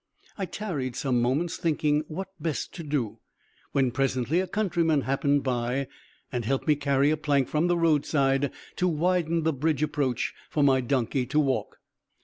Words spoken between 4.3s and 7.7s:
a countryman happened by, and helped me carry a plank from